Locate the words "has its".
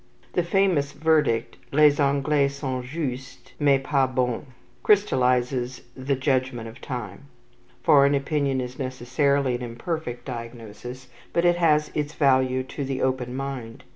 11.57-12.15